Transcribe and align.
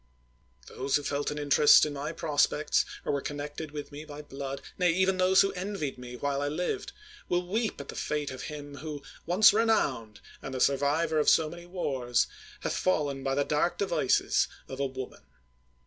Those 0.65 0.95
who 0.95 1.03
felt 1.03 1.29
an 1.29 1.37
interest 1.37 1.85
in 1.85 1.93
my 1.93 2.11
prospects, 2.11 2.85
or 3.05 3.11
were 3.13 3.21
connected 3.21 3.69
with 3.69 3.91
me 3.91 4.03
by 4.03 4.23
blood— 4.23 4.61
nay, 4.79 4.91
even 4.91 5.17
those 5.17 5.41
who 5.43 5.51
envied 5.53 5.99
me 5.99 6.15
while 6.15 6.41
I 6.41 6.47
lived— 6.47 6.91
will 7.29 7.45
weep 7.45 7.79
at 7.79 7.89
the 7.89 7.95
fate 7.95 8.31
of 8.31 8.41
him 8.49 8.77
who, 8.77 9.03
once 9.27 9.53
renowned, 9.53 10.19
and 10.41 10.55
the 10.55 10.59
survivor 10.59 11.19
of 11.19 11.29
so 11.29 11.51
many 11.51 11.67
wars, 11.67 12.25
hath 12.61 12.73
fallen 12.77 13.21
by 13.23 13.35
the 13.35 13.45
dark 13.45 13.77
devices 13.77 14.47
of 14.67 14.79
a 14.79 14.87
woman. 14.87 15.21